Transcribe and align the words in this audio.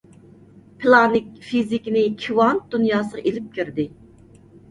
پىلانىك 0.83 1.27
فىزىكىنى 1.49 2.03
كىۋانت 2.25 2.65
دۇنياسىغا 2.77 3.25
ئېلىپ 3.31 3.51
كىردى. 3.59 3.87